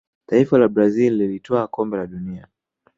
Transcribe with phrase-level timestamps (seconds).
[0.25, 2.47] taifa la brazil lilitwaa Kombe la dunia